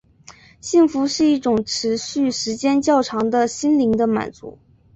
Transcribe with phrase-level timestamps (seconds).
[0.59, 4.57] 幸福是一种持续时间较长的心灵的满足。